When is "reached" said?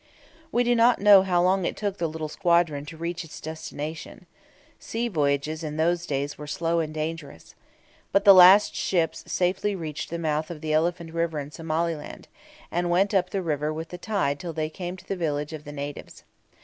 9.75-10.09